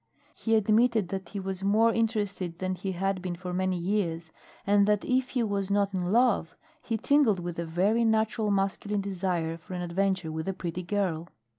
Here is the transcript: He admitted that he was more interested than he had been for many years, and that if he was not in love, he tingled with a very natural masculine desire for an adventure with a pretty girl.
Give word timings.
He 0.33 0.55
admitted 0.55 1.09
that 1.09 1.29
he 1.29 1.39
was 1.39 1.61
more 1.63 1.93
interested 1.93 2.57
than 2.57 2.73
he 2.73 2.93
had 2.93 3.21
been 3.21 3.35
for 3.35 3.53
many 3.53 3.77
years, 3.77 4.31
and 4.65 4.87
that 4.87 5.05
if 5.05 5.29
he 5.29 5.43
was 5.43 5.69
not 5.69 5.93
in 5.93 6.11
love, 6.11 6.55
he 6.81 6.97
tingled 6.97 7.39
with 7.39 7.59
a 7.59 7.65
very 7.67 8.03
natural 8.03 8.49
masculine 8.49 9.01
desire 9.01 9.57
for 9.57 9.75
an 9.75 9.83
adventure 9.83 10.31
with 10.31 10.47
a 10.47 10.53
pretty 10.55 10.81
girl. 10.81 11.27